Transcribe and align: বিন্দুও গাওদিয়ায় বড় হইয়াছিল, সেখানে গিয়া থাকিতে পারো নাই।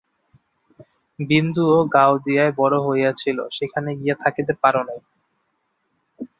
বিন্দুও 1.19 1.77
গাওদিয়ায় 1.93 2.53
বড় 2.57 2.75
হইয়াছিল, 2.87 3.37
সেখানে 3.57 3.89
গিয়া 3.95 4.15
থাকিতে 4.23 4.53
পারো 4.63 4.81
নাই। 4.87 4.99